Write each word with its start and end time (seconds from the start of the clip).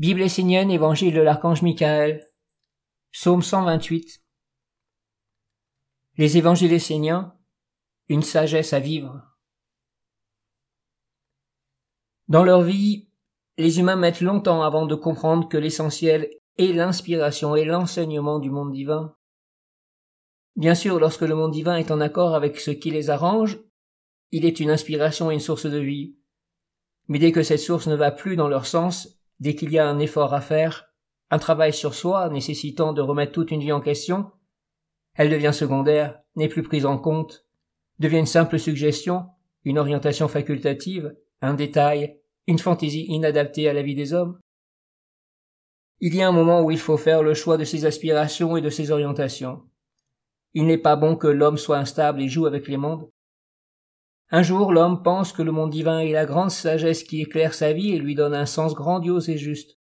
Bible 0.00 0.22
essénienne, 0.22 0.70
Évangile 0.70 1.12
de 1.12 1.20
l'archange 1.20 1.60
Michael, 1.60 2.26
Psaume 3.12 3.42
128. 3.42 4.22
Les 6.16 6.38
évangiles 6.38 6.72
esséniens, 6.72 7.36
une 8.08 8.22
sagesse 8.22 8.72
à 8.72 8.80
vivre. 8.80 9.22
Dans 12.28 12.44
leur 12.44 12.62
vie, 12.62 13.10
les 13.58 13.78
humains 13.78 13.96
mettent 13.96 14.22
longtemps 14.22 14.62
avant 14.62 14.86
de 14.86 14.94
comprendre 14.94 15.50
que 15.50 15.58
l'essentiel 15.58 16.30
est 16.56 16.72
l'inspiration 16.72 17.54
et 17.54 17.66
l'enseignement 17.66 18.38
du 18.38 18.48
monde 18.48 18.72
divin. 18.72 19.14
Bien 20.56 20.74
sûr, 20.74 20.98
lorsque 20.98 21.28
le 21.28 21.34
monde 21.34 21.52
divin 21.52 21.76
est 21.76 21.90
en 21.90 22.00
accord 22.00 22.34
avec 22.34 22.58
ce 22.58 22.70
qui 22.70 22.90
les 22.90 23.10
arrange, 23.10 23.60
il 24.30 24.46
est 24.46 24.60
une 24.60 24.70
inspiration 24.70 25.30
et 25.30 25.34
une 25.34 25.40
source 25.40 25.66
de 25.66 25.78
vie. 25.78 26.16
Mais 27.08 27.18
dès 27.18 27.32
que 27.32 27.42
cette 27.42 27.60
source 27.60 27.86
ne 27.86 27.96
va 27.96 28.10
plus 28.10 28.36
dans 28.36 28.48
leur 28.48 28.64
sens, 28.64 29.19
dès 29.40 29.54
qu'il 29.54 29.72
y 29.72 29.78
a 29.78 29.88
un 29.88 29.98
effort 29.98 30.34
à 30.34 30.40
faire, 30.40 30.92
un 31.30 31.38
travail 31.38 31.72
sur 31.72 31.94
soi 31.94 32.28
nécessitant 32.28 32.92
de 32.92 33.00
remettre 33.00 33.32
toute 33.32 33.50
une 33.50 33.60
vie 33.60 33.72
en 33.72 33.80
question, 33.80 34.30
elle 35.14 35.30
devient 35.30 35.52
secondaire, 35.52 36.20
n'est 36.36 36.48
plus 36.48 36.62
prise 36.62 36.86
en 36.86 36.98
compte, 36.98 37.46
devient 37.98 38.18
une 38.18 38.26
simple 38.26 38.58
suggestion, 38.58 39.26
une 39.64 39.78
orientation 39.78 40.28
facultative, 40.28 41.16
un 41.42 41.54
détail, 41.54 42.20
une 42.46 42.58
fantaisie 42.58 43.06
inadaptée 43.08 43.68
à 43.68 43.72
la 43.72 43.82
vie 43.82 43.94
des 43.94 44.12
hommes. 44.12 44.38
Il 46.00 46.14
y 46.14 46.22
a 46.22 46.28
un 46.28 46.32
moment 46.32 46.62
où 46.62 46.70
il 46.70 46.78
faut 46.78 46.96
faire 46.96 47.22
le 47.22 47.34
choix 47.34 47.56
de 47.56 47.64
ses 47.64 47.84
aspirations 47.84 48.56
et 48.56 48.62
de 48.62 48.70
ses 48.70 48.90
orientations. 48.90 49.62
Il 50.54 50.66
n'est 50.66 50.78
pas 50.78 50.96
bon 50.96 51.14
que 51.14 51.26
l'homme 51.26 51.58
soit 51.58 51.78
instable 51.78 52.22
et 52.22 52.28
joue 52.28 52.46
avec 52.46 52.66
les 52.68 52.78
mondes. 52.78 53.08
Un 54.32 54.42
jour, 54.42 54.72
l'homme 54.72 55.02
pense 55.02 55.32
que 55.32 55.42
le 55.42 55.50
monde 55.50 55.70
divin 55.70 55.98
est 55.98 56.12
la 56.12 56.24
grande 56.24 56.52
sagesse 56.52 57.02
qui 57.02 57.20
éclaire 57.20 57.52
sa 57.52 57.72
vie 57.72 57.90
et 57.90 57.98
lui 57.98 58.14
donne 58.14 58.34
un 58.34 58.46
sens 58.46 58.74
grandiose 58.74 59.28
et 59.28 59.36
juste. 59.36 59.78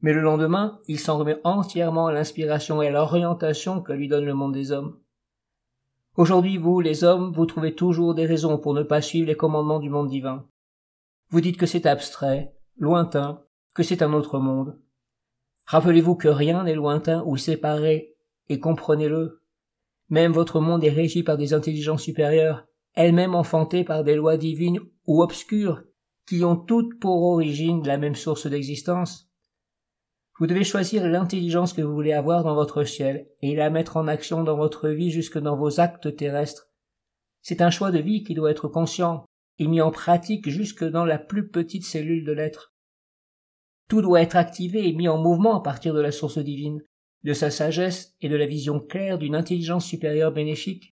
Mais 0.00 0.12
le 0.12 0.20
lendemain, 0.20 0.80
il 0.88 0.98
s'en 0.98 1.18
remet 1.18 1.40
entièrement 1.44 2.08
à 2.08 2.12
l'inspiration 2.12 2.82
et 2.82 2.88
à 2.88 2.90
l'orientation 2.90 3.80
que 3.80 3.92
lui 3.92 4.08
donne 4.08 4.24
le 4.24 4.34
monde 4.34 4.52
des 4.52 4.72
hommes. 4.72 4.98
Aujourd'hui, 6.16 6.58
vous, 6.58 6.80
les 6.80 7.04
hommes, 7.04 7.32
vous 7.32 7.46
trouvez 7.46 7.76
toujours 7.76 8.14
des 8.14 8.26
raisons 8.26 8.58
pour 8.58 8.74
ne 8.74 8.82
pas 8.82 9.00
suivre 9.00 9.28
les 9.28 9.36
commandements 9.36 9.78
du 9.78 9.90
monde 9.90 10.08
divin. 10.08 10.44
Vous 11.30 11.40
dites 11.40 11.56
que 11.56 11.66
c'est 11.66 11.86
abstrait, 11.86 12.54
lointain, 12.78 13.42
que 13.74 13.84
c'est 13.84 14.02
un 14.02 14.12
autre 14.12 14.40
monde. 14.40 14.80
Rappelez-vous 15.66 16.16
que 16.16 16.28
rien 16.28 16.64
n'est 16.64 16.74
lointain 16.74 17.22
ou 17.26 17.36
séparé, 17.36 18.16
et 18.48 18.58
comprenez-le. 18.58 19.42
Même 20.08 20.32
votre 20.32 20.60
monde 20.60 20.82
est 20.82 20.90
régi 20.90 21.22
par 21.22 21.36
des 21.36 21.54
intelligences 21.54 22.02
supérieures, 22.02 22.67
elles-mêmes 22.98 23.36
enfantées 23.36 23.84
par 23.84 24.02
des 24.02 24.16
lois 24.16 24.36
divines 24.36 24.80
ou 25.06 25.22
obscures, 25.22 25.84
qui 26.26 26.42
ont 26.42 26.56
toutes 26.56 26.98
pour 26.98 27.22
origine 27.22 27.86
la 27.86 27.96
même 27.96 28.16
source 28.16 28.48
d'existence. 28.48 29.30
Vous 30.40 30.48
devez 30.48 30.64
choisir 30.64 31.06
l'intelligence 31.06 31.72
que 31.72 31.80
vous 31.80 31.94
voulez 31.94 32.12
avoir 32.12 32.42
dans 32.42 32.56
votre 32.56 32.82
ciel 32.82 33.28
et 33.40 33.54
la 33.54 33.70
mettre 33.70 33.98
en 33.98 34.08
action 34.08 34.42
dans 34.42 34.56
votre 34.56 34.88
vie 34.88 35.12
jusque 35.12 35.38
dans 35.38 35.56
vos 35.56 35.78
actes 35.78 36.16
terrestres. 36.16 36.72
C'est 37.40 37.62
un 37.62 37.70
choix 37.70 37.92
de 37.92 38.00
vie 38.00 38.24
qui 38.24 38.34
doit 38.34 38.50
être 38.50 38.66
conscient 38.66 39.24
et 39.60 39.68
mis 39.68 39.80
en 39.80 39.92
pratique 39.92 40.48
jusque 40.50 40.82
dans 40.82 41.04
la 41.04 41.20
plus 41.20 41.50
petite 41.50 41.84
cellule 41.84 42.24
de 42.24 42.32
l'être. 42.32 42.74
Tout 43.88 44.02
doit 44.02 44.22
être 44.22 44.36
activé 44.36 44.88
et 44.88 44.92
mis 44.92 45.06
en 45.06 45.18
mouvement 45.18 45.56
à 45.56 45.62
partir 45.62 45.94
de 45.94 46.00
la 46.00 46.10
source 46.10 46.38
divine, 46.38 46.82
de 47.22 47.32
sa 47.32 47.52
sagesse 47.52 48.16
et 48.20 48.28
de 48.28 48.36
la 48.36 48.46
vision 48.46 48.80
claire 48.80 49.18
d'une 49.18 49.36
intelligence 49.36 49.86
supérieure 49.86 50.32
bénéfique. 50.32 50.96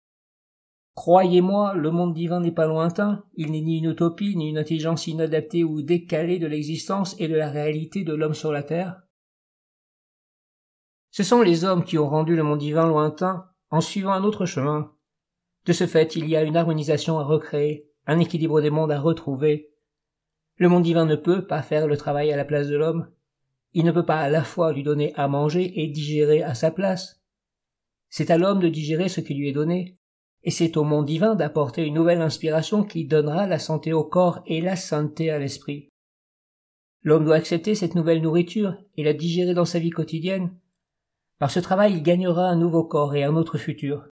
Croyez-moi, 1.00 1.76
le 1.76 1.92
monde 1.92 2.14
divin 2.14 2.42
n'est 2.42 2.52
pas 2.52 2.68
lointain, 2.68 3.24
il 3.36 3.54
n'est 3.54 3.62
ni 3.62 3.78
une 3.78 3.92
utopie, 3.92 4.36
ni 4.36 4.50
une 4.50 4.58
intelligence 4.58 5.08
inadaptée 5.08 5.64
ou 5.64 5.82
décalée 5.82 6.40
de 6.40 6.46
l'existence 6.46 7.16
et 7.20 7.30
de 7.30 7.36
la 7.36 7.50
réalité 7.50 8.04
de 8.04 8.14
l'homme 8.14 8.34
sur 8.34 8.52
la 8.52 8.64
terre. 8.64 9.02
Ce 11.12 11.24
sont 11.24 11.42
les 11.42 11.64
hommes 11.64 11.86
qui 11.86 11.98
ont 11.98 12.10
rendu 12.10 12.36
le 12.36 12.44
monde 12.44 12.60
divin 12.60 12.86
lointain 12.86 13.46
en 13.70 13.80
suivant 13.80 14.12
un 14.12 14.26
autre 14.26 14.46
chemin. 14.46 14.92
De 15.66 15.72
ce 15.72 15.88
fait, 15.88 16.18
il 16.18 16.28
y 16.28 16.36
a 16.36 16.44
une 16.44 16.58
harmonisation 16.58 17.18
à 17.18 17.24
recréer, 17.24 17.90
un 18.06 18.20
équilibre 18.20 18.60
des 18.60 18.70
mondes 18.70 18.92
à 18.92 19.00
retrouver. 19.00 19.72
Le 20.58 20.68
monde 20.68 20.84
divin 20.84 21.06
ne 21.06 21.16
peut 21.16 21.48
pas 21.48 21.62
faire 21.62 21.88
le 21.88 21.96
travail 21.96 22.30
à 22.34 22.36
la 22.36 22.44
place 22.44 22.68
de 22.68 22.76
l'homme. 22.76 23.10
Il 23.72 23.86
ne 23.86 23.94
peut 23.94 24.06
pas 24.06 24.20
à 24.20 24.30
la 24.30 24.44
fois 24.44 24.74
lui 24.74 24.84
donner 24.84 25.14
à 25.16 25.30
manger 25.30 25.82
et 25.82 25.88
digérer 25.88 26.44
à 26.44 26.56
sa 26.56 26.72
place. 26.72 27.22
C'est 28.10 28.32
à 28.32 28.38
l'homme 28.38 28.60
de 28.60 28.68
digérer 28.68 29.08
ce 29.08 29.22
qui 29.22 29.34
lui 29.34 29.48
est 29.48 29.54
donné, 29.54 29.99
et 30.44 30.52
c'est 30.52 30.78
au 30.78 30.84
monde 30.84 31.06
divin 31.06 31.36
d'apporter 31.36 31.86
une 31.86 31.96
nouvelle 31.96 32.22
inspiration 32.22 32.84
qui 32.84 33.06
donnera 33.06 33.48
la 33.48 33.60
santé 33.60 33.94
au 33.94 34.04
corps 34.04 34.42
et 34.46 34.62
la 34.62 34.76
sainteté 34.76 35.30
à 35.32 35.40
l'esprit. 35.40 35.90
L'homme 37.02 37.26
doit 37.26 37.36
accepter 37.36 37.76
cette 37.76 37.96
nouvelle 37.96 38.22
nourriture 38.22 38.76
et 38.96 39.04
la 39.04 39.14
digérer 39.14 39.54
dans 39.54 39.66
sa 39.66 39.80
vie 39.80 39.90
quotidienne. 39.90 40.52
Par 41.40 41.52
ce 41.52 41.60
travail, 41.60 41.94
il 41.94 42.04
gagnera 42.04 42.48
un 42.48 42.58
nouveau 42.58 42.84
corps 42.84 43.16
et 43.16 43.24
un 43.24 43.36
autre 43.36 43.58
futur. 43.58 44.08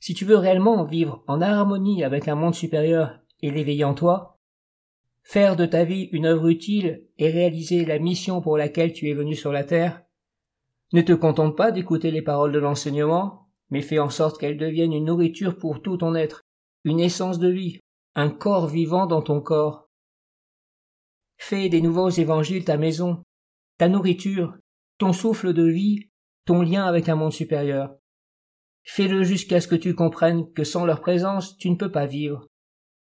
Si 0.00 0.14
tu 0.14 0.24
veux 0.24 0.36
réellement 0.36 0.84
vivre 0.84 1.22
en 1.26 1.40
harmonie 1.40 2.04
avec 2.04 2.28
un 2.28 2.34
monde 2.34 2.54
supérieur 2.54 3.20
et 3.40 3.50
l'éveiller 3.50 3.84
en 3.84 3.94
toi, 3.94 4.38
faire 5.22 5.56
de 5.56 5.66
ta 5.66 5.84
vie 5.84 6.08
une 6.12 6.26
œuvre 6.26 6.48
utile 6.48 7.06
et 7.18 7.30
réaliser 7.30 7.84
la 7.84 7.98
mission 7.98 8.40
pour 8.40 8.58
laquelle 8.58 8.92
tu 8.92 9.08
es 9.08 9.14
venu 9.14 9.34
sur 9.34 9.52
la 9.52 9.64
terre, 9.64 10.02
ne 10.92 11.02
te 11.02 11.12
contente 11.12 11.56
pas 11.56 11.72
d'écouter 11.72 12.10
les 12.10 12.22
paroles 12.22 12.52
de 12.52 12.58
l'enseignement, 12.58 13.43
mais 13.70 13.82
fais 13.82 13.98
en 13.98 14.10
sorte 14.10 14.38
qu'elle 14.38 14.58
devienne 14.58 14.92
une 14.92 15.06
nourriture 15.06 15.56
pour 15.56 15.82
tout 15.82 15.96
ton 15.96 16.14
être, 16.14 16.42
une 16.84 17.00
essence 17.00 17.38
de 17.38 17.48
vie, 17.48 17.80
un 18.14 18.30
corps 18.30 18.68
vivant 18.68 19.06
dans 19.06 19.22
ton 19.22 19.40
corps. 19.40 19.88
Fais 21.38 21.68
des 21.68 21.80
nouveaux 21.80 22.10
évangiles 22.10 22.64
ta 22.64 22.76
maison, 22.76 23.22
ta 23.78 23.88
nourriture, 23.88 24.56
ton 24.98 25.12
souffle 25.12 25.52
de 25.52 25.64
vie, 25.64 26.08
ton 26.44 26.62
lien 26.62 26.84
avec 26.84 27.08
un 27.08 27.16
monde 27.16 27.32
supérieur. 27.32 27.96
Fais-le 28.84 29.22
jusqu'à 29.22 29.60
ce 29.60 29.68
que 29.68 29.74
tu 29.74 29.94
comprennes 29.94 30.52
que 30.52 30.62
sans 30.62 30.84
leur 30.84 31.00
présence, 31.00 31.56
tu 31.56 31.70
ne 31.70 31.76
peux 31.76 31.90
pas 31.90 32.06
vivre. 32.06 32.46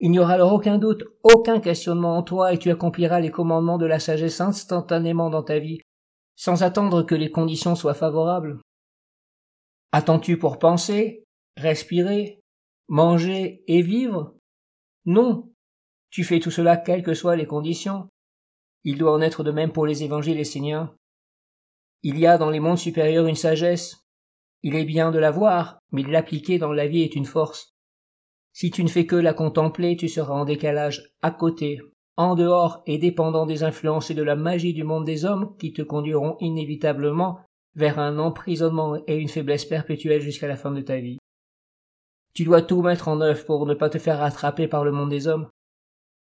Il 0.01 0.11
n'y 0.11 0.19
aura 0.19 0.35
alors 0.35 0.53
aucun 0.53 0.79
doute, 0.79 1.05
aucun 1.23 1.61
questionnement 1.61 2.17
en 2.17 2.23
toi 2.23 2.53
et 2.53 2.59
tu 2.59 2.71
accompliras 2.71 3.21
les 3.21 3.31
commandements 3.31 3.79
de 3.79 3.87
la 3.87 4.01
sagesse 4.01 4.41
instantanément 4.41 5.31
dans 5.31 5.43
ta 5.43 5.59
vie, 5.59 5.79
sans 6.37 6.63
attendre 6.63 7.05
que 7.05 7.15
les 7.15 7.31
conditions 7.31 7.75
soient 7.75 7.95
favorables. 7.95 8.59
Attends-tu 9.93 10.39
pour 10.39 10.59
penser, 10.59 11.25
respirer, 11.57 12.41
manger 12.89 13.63
et 13.67 13.83
vivre? 13.83 14.35
Non. 15.05 15.53
Tu 16.11 16.25
fais 16.25 16.41
tout 16.41 16.51
cela 16.51 16.79
quelles 16.79 17.03
que 17.03 17.15
soient 17.15 17.37
les 17.37 17.47
conditions. 17.47 18.09
Il 18.85 18.99
doit 18.99 19.13
en 19.13 19.21
être 19.21 19.45
de 19.45 19.51
même 19.51 19.73
pour 19.73 19.87
les 19.87 20.03
évangiles 20.03 20.41
esséniens. 20.41 20.95
Il 22.03 22.19
y 22.19 22.27
a 22.27 22.39
dans 22.39 22.51
les 22.51 22.61
mondes 22.61 22.79
supérieurs 22.79 23.27
une 23.27 23.35
sagesse. 23.35 24.07
Il 24.63 24.77
est 24.77 24.85
bien 24.85 25.11
de 25.11 25.19
la 25.19 25.31
voir, 25.31 25.79
mais 25.91 26.03
l'appliquer 26.03 26.59
dans 26.59 26.73
la 26.73 26.89
vie 26.89 27.03
est 27.03 27.15
une 27.15 27.27
force. 27.27 27.75
Si 28.55 28.71
tu 28.71 28.85
ne 28.85 28.89
fais 28.89 29.07
que 29.07 29.17
la 29.17 29.35
contempler, 29.35 29.97
tu 29.97 30.09
seras 30.09 30.35
en 30.35 30.45
décalage, 30.45 31.13
à 31.21 31.31
côté, 31.31 31.81
en 32.17 32.35
dehors 32.35 32.83
et 32.87 32.99
dépendant 32.99 33.47
des 33.47 33.63
influences 33.63 34.11
et 34.11 34.15
de 34.15 34.23
la 34.23 34.37
magie 34.37 34.75
du 34.75 34.85
monde 34.85 35.05
des 35.05 35.25
hommes 35.25 35.57
qui 35.59 35.73
te 35.73 35.83
conduiront 35.83 36.37
inévitablement 36.41 37.41
vers 37.75 37.99
un 37.99 38.19
emprisonnement 38.19 38.97
et 39.07 39.17
une 39.17 39.29
faiblesse 39.29 39.65
perpétuelle 39.65 40.21
jusqu'à 40.21 40.49
la 40.49 40.57
fin 40.57 40.71
de 40.71 40.81
ta 40.81 40.99
vie. 40.99 41.19
Tu 42.35 42.45
dois 42.45 42.63
tout 42.63 42.83
mettre 42.83 43.09
en 43.09 43.21
œuvre 43.21 43.45
pour 43.45 43.67
ne 43.67 43.75
pas 43.75 43.91
te 43.91 43.99
faire 43.99 44.19
rattraper 44.19 44.69
par 44.69 44.85
le 44.85 44.93
monde 44.93 45.11
des 45.11 45.29
hommes. 45.29 45.49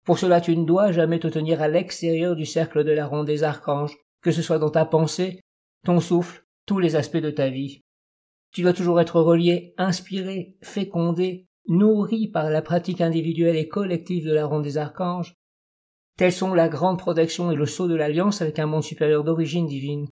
Pour 0.05 0.19
cela, 0.19 0.41
tu 0.41 0.57
ne 0.57 0.65
dois 0.65 0.93
jamais 0.93 1.19
te 1.19 1.29
tenir 1.29 1.61
à 1.61 1.69
l'extérieur 1.69 2.35
du 2.35 2.47
cercle 2.47 2.85
de 2.85 2.93
la 2.93 3.07
ronde 3.07 3.27
des 3.27 3.45
archanges, 3.45 3.97
que 4.23 4.31
ce 4.31 4.41
soit 4.41 4.59
dans 4.59 4.71
ta 4.71 4.87
pensée, 4.87 5.41
ton 5.85 6.01
souffle, 6.01 6.45
tous 6.65 6.79
les 6.79 6.97
aspects 6.97 7.19
de 7.19 7.31
ta 7.31 7.51
vie. 7.51 7.83
Tu 8.53 8.63
dois 8.63 8.73
toujours 8.73 9.01
être 9.01 9.21
relié, 9.21 9.75
inspiré, 9.77 10.57
fécondé, 10.63 11.47
nourri 11.67 12.29
par 12.29 12.49
la 12.49 12.63
pratique 12.63 13.03
individuelle 13.03 13.57
et 13.57 13.69
collective 13.69 14.27
de 14.27 14.33
la 14.33 14.47
ronde 14.47 14.65
des 14.65 14.79
archanges. 14.79 15.35
Tels 16.17 16.33
sont 16.33 16.55
la 16.55 16.69
grande 16.69 16.99
protection 16.99 17.53
et 17.53 17.55
le 17.55 17.67
sceau 17.67 17.87
de 17.87 17.95
l'alliance 17.95 18.41
avec 18.41 18.59
un 18.59 18.67
monde 18.67 18.83
supérieur 18.83 19.23
d'origine 19.25 19.67
divine. 19.67 20.09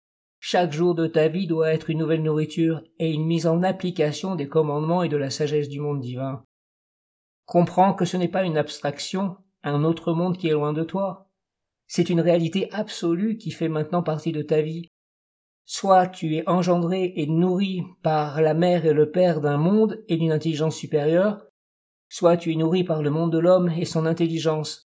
Chaque 0.43 0.71
jour 0.71 0.95
de 0.95 1.05
ta 1.05 1.27
vie 1.27 1.45
doit 1.45 1.71
être 1.71 1.91
une 1.91 1.99
nouvelle 1.99 2.23
nourriture 2.23 2.81
et 2.97 3.11
une 3.11 3.27
mise 3.27 3.45
en 3.45 3.61
application 3.61 4.33
des 4.33 4.47
commandements 4.47 5.03
et 5.03 5.07
de 5.07 5.15
la 5.15 5.29
sagesse 5.29 5.69
du 5.69 5.79
monde 5.79 6.01
divin. 6.01 6.43
Comprends 7.45 7.93
que 7.93 8.05
ce 8.05 8.17
n'est 8.17 8.27
pas 8.27 8.43
une 8.43 8.57
abstraction, 8.57 9.38
un 9.61 9.83
autre 9.83 10.13
monde 10.13 10.39
qui 10.39 10.47
est 10.47 10.53
loin 10.53 10.73
de 10.73 10.83
toi. 10.83 11.29
C'est 11.85 12.09
une 12.09 12.19
réalité 12.19 12.71
absolue 12.71 13.38
qui 13.38 13.51
fait 13.51 13.69
maintenant 13.69 14.01
partie 14.01 14.31
de 14.31 14.41
ta 14.41 14.61
vie. 14.61 14.88
Soit 15.65 16.07
tu 16.07 16.35
es 16.35 16.49
engendré 16.49 17.13
et 17.17 17.27
nourri 17.27 17.83
par 18.01 18.41
la 18.41 18.55
mère 18.55 18.88
et 18.88 18.93
le 18.93 19.11
père 19.11 19.41
d'un 19.41 19.57
monde 19.57 20.03
et 20.07 20.17
d'une 20.17 20.31
intelligence 20.31 20.75
supérieure, 20.75 21.45
soit 22.09 22.38
tu 22.38 22.51
es 22.51 22.55
nourri 22.55 22.83
par 22.83 23.03
le 23.03 23.11
monde 23.11 23.31
de 23.31 23.38
l'homme 23.38 23.69
et 23.69 23.85
son 23.85 24.07
intelligence, 24.07 24.80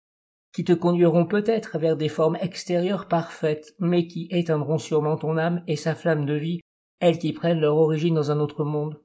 qui 0.54 0.64
te 0.64 0.74
conduiront 0.74 1.26
peut-être 1.26 1.80
vers 1.80 1.98
des 1.98 2.10
formes 2.10 2.38
extérieures 2.40 3.08
parfaites, 3.08 3.74
mais 3.80 4.08
qui 4.08 4.28
éteindront 4.30 4.78
sûrement 4.78 5.18
ton 5.18 5.38
âme 5.38 5.64
et 5.68 5.76
sa 5.76 5.96
flamme 5.96 6.26
de 6.26 6.36
vie, 6.36 6.60
elles 7.00 7.20
qui 7.20 7.34
prennent 7.34 7.60
leur 7.60 7.76
origine 7.76 8.16
dans 8.16 8.32
un 8.32 8.40
autre 8.40 8.64
monde. 8.64 9.02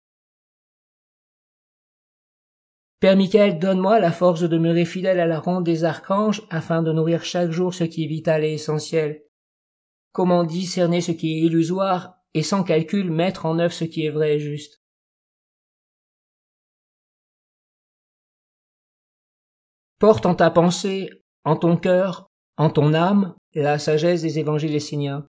Père 3.01 3.17
Michael, 3.17 3.59
donne-moi 3.59 4.01
la 4.01 4.13
force 4.13 4.41
de 4.41 4.47
demeurer 4.47 4.85
fidèle 4.85 5.21
à 5.21 5.27
la 5.27 5.41
ronde 5.41 5.65
des 5.65 5.85
archanges 5.85 6.43
afin 6.51 6.83
de 6.83 6.93
nourrir 6.93 7.25
chaque 7.25 7.51
jour 7.51 7.73
ce 7.73 7.85
qui 7.85 8.05
est 8.05 8.09
vital 8.09 8.45
et 8.45 8.53
essentiel, 8.53 9.23
Comment 10.19 10.43
discerner 10.43 11.01
ce 11.01 11.13
qui 11.13 11.33
est 11.33 11.47
illusoire 11.47 12.19
et 12.35 12.43
sans 12.43 12.65
calcul 12.65 13.11
mettre 13.11 13.47
en 13.47 13.59
œuvre 13.61 13.73
ce 13.73 13.85
qui 13.85 14.05
est 14.05 14.11
vrai 14.11 14.35
et 14.35 14.41
juste? 14.41 14.83
Porte 20.01 20.27
en 20.27 20.35
ta 20.35 20.51
pensée, 20.51 21.09
en 21.45 21.57
ton 21.57 21.77
cœur, 21.77 22.29
en 22.57 22.71
ton 22.71 22.95
âme, 22.95 23.35
la 23.55 23.79
sagesse 23.79 24.23
des 24.23 24.39
évangiles 24.39 24.75
esséniens. 24.75 25.27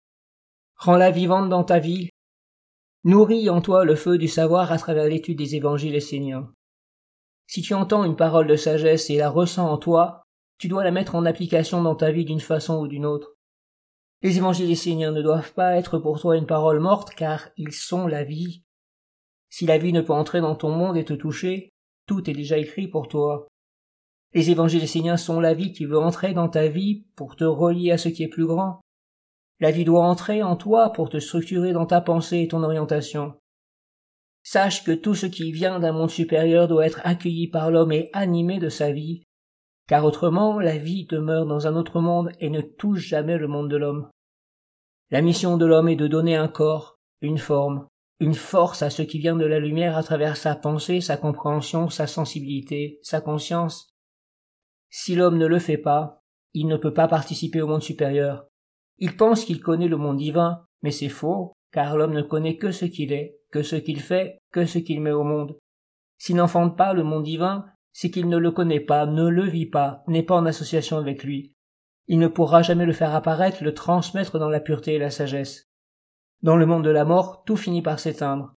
Rends-la 0.77 1.11
vivante 1.11 1.49
dans 1.49 1.65
ta 1.65 1.79
vie. 1.79 2.11
Nourris 3.05 3.51
en 3.51 3.61
toi 3.61 3.85
le 3.85 3.95
feu 3.95 4.19
du 4.19 4.29
savoir 4.29 4.73
à 4.73 4.79
travers 4.79 5.07
l'étude 5.07 5.39
des 5.39 5.55
évangiles 5.57 5.95
esséniens. 5.95 6.53
Si 7.47 7.63
tu 7.63 7.75
entends 7.75 8.05
une 8.05 8.17
parole 8.17 8.47
de 8.47 8.57
sagesse 8.57 9.11
et 9.11 9.17
la 9.17 9.29
ressens 9.29 9.71
en 9.71 9.79
toi, 9.79 10.23
tu 10.59 10.69
dois 10.69 10.85
la 10.85 10.91
mettre 10.91 11.15
en 11.15 11.27
application 11.27 11.83
dans 11.83 11.97
ta 11.97 12.13
vie 12.13 12.25
d'une 12.25 12.41
façon 12.41 12.79
ou 12.79 12.89
d'une 12.89 13.07
autre. 13.07 13.35
Les 14.23 14.37
évangiles 14.39 14.71
esséniens 14.71 15.11
ne 15.11 15.23
doivent 15.23 15.53
pas 15.53 15.77
être 15.77 15.99
pour 15.99 16.21
toi 16.21 16.37
une 16.37 16.47
parole 16.47 16.79
morte 16.79 17.11
car 17.15 17.49
ils 17.57 17.73
sont 17.73 18.07
la 18.07 18.23
vie. 18.23 18.63
Si 19.51 19.67
la 19.67 19.79
vie 19.79 19.93
ne 19.93 20.01
peut 20.01 20.13
entrer 20.13 20.41
dans 20.41 20.55
ton 20.55 20.71
monde 20.71 20.97
et 20.97 21.05
te 21.05 21.13
toucher, 21.13 21.73
tout 22.07 22.31
est 22.31 22.35
déjà 22.35 22.57
écrit 22.59 22.89
pour 22.89 23.09
toi. 23.09 23.49
Les 24.35 24.51
évangiles 24.51 24.83
esséniens 24.83 25.19
sont 25.19 25.41
la 25.41 25.53
vie 25.53 25.73
qui 25.73 25.85
veut 25.85 25.99
entrer 25.99 26.33
dans 26.33 26.49
ta 26.49 26.69
vie 26.69 27.05
pour 27.17 27.37
te 27.37 27.45
relier 27.45 27.91
à 27.91 27.99
ce 27.99 28.09
qui 28.09 28.23
est 28.23 28.29
plus 28.29 28.47
grand. 28.47 28.81
La 29.61 29.71
vie 29.71 29.85
doit 29.85 30.05
entrer 30.05 30.43
en 30.43 30.57
toi 30.57 30.91
pour 30.91 31.11
te 31.11 31.19
structurer 31.19 31.73
dans 31.73 31.87
ta 31.87 32.01
pensée 32.01 32.41
et 32.41 32.49
ton 32.49 32.63
orientation. 32.63 33.35
Sache 34.43 34.85
que 34.85 34.93
tout 34.93 35.15
ce 35.15 35.27
qui 35.27 35.53
vient 35.53 35.79
d'un 35.79 35.93
monde 35.93 36.11
supérieur 36.11 36.67
doit 36.67 36.87
être 36.87 37.01
accueilli 37.05 37.49
par 37.49 37.71
l'homme 37.71 37.93
et 37.93 38.11
animé 38.13 38.59
de 38.59 38.69
sa 38.69 38.91
vie, 38.91 39.23
car 39.87 40.05
autrement 40.05 40.59
la 40.59 40.79
vie 40.79 41.07
demeure 41.07 41.47
dans 41.47 41.67
un 41.67 41.77
autre 41.77 42.01
monde 42.01 42.33
et 42.41 42.51
ne 42.51 42.61
touche 42.61 43.07
jamais 43.07 43.37
le 43.37 43.47
monde 43.47 43.71
de 43.71 43.77
l'homme. 43.77 44.11
La 45.11 45.21
mission 45.21 45.59
de 45.59 45.67
l'homme 45.67 45.91
est 45.91 45.97
de 45.97 46.09
donner 46.09 46.35
un 46.35 46.49
corps, 46.49 46.97
une 47.21 47.39
forme, 47.39 47.87
une 48.19 48.35
force 48.35 48.83
à 48.83 48.91
ce 48.91 49.03
qui 49.03 49.19
vient 49.19 49.37
de 49.37 49.45
la 49.45 49.61
lumière 49.61 49.97
à 49.97 50.03
travers 50.03 50.37
sa 50.37 50.57
pensée, 50.57 51.01
sa 51.01 51.17
compréhension, 51.17 51.89
sa 51.91 52.07
sensibilité, 52.07 52.99
sa 53.03 53.21
conscience, 53.21 53.92
si 54.95 55.15
l'homme 55.15 55.39
ne 55.39 55.47
le 55.47 55.59
fait 55.59 55.79
pas, 55.79 56.23
il 56.53 56.67
ne 56.67 56.77
peut 56.77 56.93
pas 56.93 57.09
participer 57.09 57.63
au 57.63 57.67
monde 57.67 57.83
supérieur. 57.83 58.47
Il 58.99 59.17
pense 59.17 59.47
qu'il 59.47 59.63
connaît 59.63 59.89
le 59.89 59.97
monde 59.97 60.19
divin, 60.19 60.67
mais 60.83 60.91
c'est 60.91 61.09
faux, 61.09 61.55
car 61.73 61.97
l'homme 61.97 62.13
ne 62.13 62.21
connaît 62.21 62.59
que 62.59 62.71
ce 62.71 62.85
qu'il 62.85 63.11
est, 63.11 63.39
que 63.51 63.63
ce 63.63 63.77
qu'il 63.77 64.01
fait, 64.01 64.39
que 64.53 64.67
ce 64.67 64.79
qu'il 64.79 65.01
met 65.01 65.11
au 65.11 65.25
monde. 65.25 65.57
S'il 66.19 66.37
n'enfante 66.37 66.77
pas 66.77 66.93
le 66.93 67.05
monde 67.05 67.25
divin, 67.25 67.65
c'est 67.95 68.11
qu'il 68.11 68.29
ne 68.29 68.37
le 68.37 68.51
connaît 68.51 68.81
pas, 68.81 69.07
ne 69.07 69.27
le 69.29 69.45
vit 69.45 69.67
pas, 69.67 70.05
n'est 70.09 70.23
pas 70.23 70.37
en 70.37 70.45
association 70.45 70.99
avec 70.99 71.25
lui. 71.25 71.55
Il 72.07 72.19
ne 72.19 72.29
pourra 72.29 72.61
jamais 72.61 72.85
le 72.85 72.93
faire 72.93 73.15
apparaître, 73.15 73.65
le 73.65 73.73
transmettre 73.73 74.39
dans 74.39 74.51
la 74.51 74.61
pureté 74.61 74.95
et 74.95 74.99
la 74.99 75.11
sagesse. 75.11 75.71
Dans 76.43 76.57
le 76.57 76.67
monde 76.67 76.85
de 76.85 76.91
la 76.91 77.07
mort, 77.07 77.45
tout 77.45 77.57
finit 77.57 77.83
par 77.83 77.99
s'éteindre. 77.99 78.53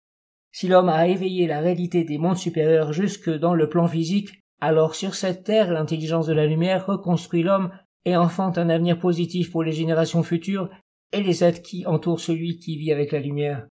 Si 0.51 0.67
l'homme 0.67 0.89
a 0.89 1.07
éveillé 1.07 1.45
la 1.45 1.59
réalité 1.59 2.03
des 2.03 2.17
mondes 2.17 2.37
supérieurs 2.37 2.91
jusque 2.91 3.29
dans 3.29 3.53
le 3.53 3.69
plan 3.69 3.87
physique, 3.87 4.42
alors 4.63 4.95
sur 4.95 5.13
cette 5.13 5.43
terre, 5.43 5.73
l'intelligence 5.73 6.25
de 6.25 6.31
la 6.31 6.45
lumière 6.45 6.85
reconstruit 6.85 7.43
l'homme 7.43 7.77
et 8.05 8.15
enfante 8.15 8.57
un 8.57 8.69
avenir 8.69 8.97
positif 8.97 9.51
pour 9.51 9.61
les 9.61 9.73
générations 9.73 10.23
futures 10.23 10.69
et 11.11 11.21
les 11.21 11.43
êtres 11.43 11.61
qui 11.61 11.85
entourent 11.85 12.21
celui 12.21 12.55
qui 12.59 12.77
vit 12.77 12.93
avec 12.93 13.11
la 13.11 13.19
lumière. 13.19 13.67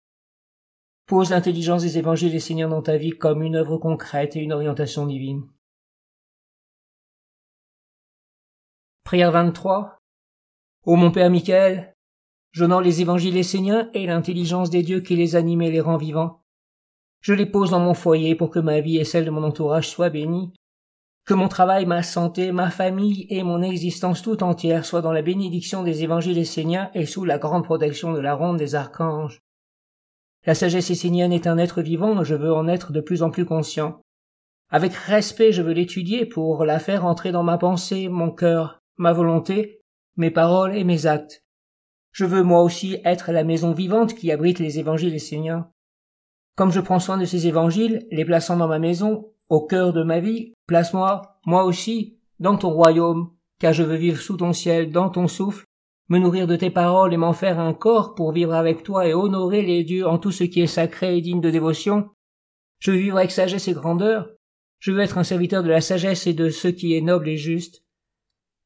Pose 1.04 1.28
l'intelligence 1.28 1.82
des 1.82 1.98
évangiles 1.98 2.32
des 2.32 2.40
seigneurs 2.40 2.70
dans 2.70 2.80
ta 2.80 2.96
vie 2.96 3.10
comme 3.10 3.42
une 3.42 3.56
œuvre 3.56 3.76
concrète 3.76 4.34
et 4.34 4.38
une 4.38 4.54
orientation 4.54 5.04
divine. 5.04 5.46
Prière 9.04 9.32
23. 9.32 9.98
Ô 10.86 10.96
mon 10.96 11.10
Père 11.10 11.30
Michael, 11.30 11.92
j'honore 12.52 12.80
les 12.80 13.02
évangiles 13.02 13.36
esséniens 13.36 13.90
et 13.92 14.06
l'intelligence 14.06 14.70
des 14.70 14.82
dieux 14.82 15.00
qui 15.00 15.16
les 15.16 15.36
animent 15.36 15.60
et 15.60 15.70
les 15.70 15.82
rend 15.82 15.98
vivants. 15.98 16.40
Je 17.20 17.34
les 17.34 17.44
pose 17.44 17.72
dans 17.72 17.80
mon 17.80 17.92
foyer 17.92 18.34
pour 18.34 18.48
que 18.48 18.58
ma 18.58 18.80
vie 18.80 18.96
et 18.96 19.04
celle 19.04 19.26
de 19.26 19.30
mon 19.30 19.42
entourage 19.42 19.90
soient 19.90 20.08
bénies 20.08 20.54
que 21.28 21.34
mon 21.34 21.48
travail, 21.48 21.84
ma 21.84 22.02
santé, 22.02 22.52
ma 22.52 22.70
famille 22.70 23.26
et 23.28 23.42
mon 23.42 23.60
existence 23.60 24.22
tout 24.22 24.42
entière 24.42 24.86
soient 24.86 25.02
dans 25.02 25.12
la 25.12 25.20
bénédiction 25.20 25.82
des 25.82 26.02
évangiles 26.02 26.38
esséniens 26.38 26.90
et 26.94 27.04
sous 27.04 27.26
la 27.26 27.36
grande 27.36 27.64
protection 27.64 28.14
de 28.14 28.18
la 28.18 28.32
ronde 28.32 28.56
des 28.56 28.74
archanges. 28.74 29.42
La 30.46 30.54
sagesse 30.54 30.90
essénienne 30.90 31.34
est 31.34 31.46
un 31.46 31.58
être 31.58 31.82
vivant, 31.82 32.24
je 32.24 32.34
veux 32.34 32.54
en 32.54 32.66
être 32.66 32.92
de 32.92 33.02
plus 33.02 33.22
en 33.22 33.28
plus 33.28 33.44
conscient. 33.44 34.00
Avec 34.70 34.94
respect, 34.94 35.52
je 35.52 35.60
veux 35.60 35.74
l'étudier 35.74 36.24
pour 36.24 36.64
la 36.64 36.78
faire 36.78 37.04
entrer 37.04 37.30
dans 37.30 37.42
ma 37.42 37.58
pensée, 37.58 38.08
mon 38.08 38.30
cœur, 38.30 38.80
ma 38.96 39.12
volonté, 39.12 39.82
mes 40.16 40.30
paroles 40.30 40.74
et 40.74 40.84
mes 40.84 41.04
actes. 41.04 41.44
Je 42.10 42.24
veux 42.24 42.42
moi 42.42 42.62
aussi 42.62 43.02
être 43.04 43.32
la 43.32 43.44
maison 43.44 43.72
vivante 43.72 44.14
qui 44.14 44.32
abrite 44.32 44.60
les 44.60 44.78
évangiles 44.78 45.14
esséniens. 45.14 45.70
Comme 46.56 46.72
je 46.72 46.80
prends 46.80 47.00
soin 47.00 47.18
de 47.18 47.26
ces 47.26 47.46
évangiles, 47.46 48.06
les 48.10 48.24
plaçant 48.24 48.56
dans 48.56 48.68
ma 48.68 48.78
maison, 48.78 49.30
au 49.50 49.66
cœur 49.66 49.92
de 49.92 50.02
ma 50.02 50.20
vie, 50.20 50.54
place-moi, 50.68 51.40
moi 51.44 51.64
aussi, 51.64 52.18
dans 52.38 52.56
ton 52.56 52.70
royaume, 52.70 53.30
car 53.58 53.72
je 53.72 53.82
veux 53.82 53.96
vivre 53.96 54.20
sous 54.20 54.36
ton 54.36 54.52
ciel, 54.52 54.92
dans 54.92 55.10
ton 55.10 55.26
souffle, 55.26 55.64
me 56.08 56.18
nourrir 56.18 56.46
de 56.46 56.54
tes 56.54 56.70
paroles 56.70 57.12
et 57.12 57.16
m'en 57.16 57.32
faire 57.32 57.58
un 57.58 57.74
corps 57.74 58.14
pour 58.14 58.32
vivre 58.32 58.54
avec 58.54 58.84
toi 58.84 59.08
et 59.08 59.14
honorer 59.14 59.62
les 59.62 59.82
dieux 59.82 60.06
en 60.06 60.18
tout 60.18 60.30
ce 60.30 60.44
qui 60.44 60.60
est 60.60 60.68
sacré 60.68 61.16
et 61.16 61.20
digne 61.20 61.40
de 61.40 61.50
dévotion. 61.50 62.10
Je 62.78 62.92
veux 62.92 62.98
vivre 62.98 63.16
avec 63.16 63.32
sagesse 63.32 63.66
et 63.66 63.72
grandeur. 63.72 64.30
Je 64.78 64.92
veux 64.92 65.00
être 65.00 65.18
un 65.18 65.24
serviteur 65.24 65.64
de 65.64 65.68
la 65.68 65.80
sagesse 65.80 66.26
et 66.28 66.34
de 66.34 66.50
ce 66.50 66.68
qui 66.68 66.94
est 66.94 67.00
noble 67.00 67.28
et 67.28 67.36
juste. 67.36 67.84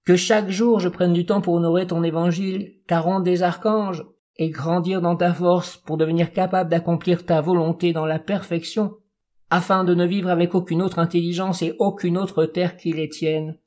Que 0.05 0.17
chaque 0.17 0.51
jour 0.51 0.81
je 0.81 0.89
prenne 0.89 1.15
du 1.15 1.25
temps 1.25 1.41
pour 1.41 1.55
honorer 1.55 1.87
ton 1.87 2.03
évangile, 2.03 2.75
car 2.87 3.23
des 3.23 3.43
archanges, 3.43 4.05
et 4.37 4.51
grandir 4.51 5.01
dans 5.01 5.17
ta 5.17 5.33
force 5.33 5.77
pour 5.77 5.97
devenir 5.97 6.33
capable 6.33 6.71
d'accomplir 6.71 7.25
ta 7.25 7.41
volonté 7.41 7.93
dans 7.93 8.07
la 8.07 8.19
perfection 8.19 8.97
afin 9.53 9.85
de 9.85 9.95
ne 9.95 10.07
vivre 10.07 10.31
avec 10.31 10.55
aucune 10.55 10.81
autre 10.81 10.99
intelligence 10.99 11.61
et 11.61 11.77
aucune 11.79 12.17
autre 12.17 12.47
terre 12.47 12.79
qui 12.79 12.91
les 12.91 13.11
tienne. 13.11 13.59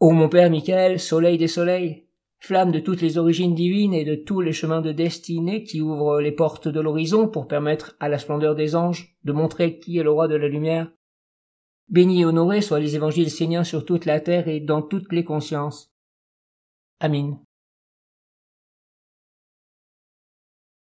Ô 0.00 0.10
mon 0.10 0.28
Père 0.28 0.50
Michael, 0.50 1.00
soleil 1.00 1.38
des 1.38 1.48
soleils, 1.48 2.04
flamme 2.40 2.72
de 2.72 2.80
toutes 2.80 3.00
les 3.00 3.16
origines 3.16 3.54
divines 3.54 3.94
et 3.94 4.04
de 4.04 4.14
tous 4.14 4.42
les 4.42 4.52
chemins 4.52 4.82
de 4.82 4.92
destinée 4.92 5.64
qui 5.64 5.80
ouvrent 5.80 6.20
les 6.20 6.30
portes 6.30 6.68
de 6.68 6.78
l'horizon 6.78 7.26
pour 7.26 7.48
permettre 7.48 7.96
à 8.00 8.10
la 8.10 8.18
splendeur 8.18 8.54
des 8.54 8.76
anges 8.76 9.16
de 9.24 9.32
montrer 9.32 9.78
qui 9.78 9.96
est 9.96 10.02
le 10.02 10.10
roi 10.10 10.28
de 10.28 10.36
la 10.36 10.46
lumière. 10.46 10.92
Bénis 11.88 12.20
et 12.20 12.24
honorés 12.26 12.60
soient 12.60 12.78
les 12.78 12.96
évangiles 12.96 13.30
séniens 13.30 13.64
sur 13.64 13.86
toute 13.86 14.04
la 14.04 14.20
terre 14.20 14.46
et 14.46 14.60
dans 14.60 14.82
toutes 14.82 15.10
les 15.10 15.24
consciences. 15.24 15.90
Amin. 17.00 17.40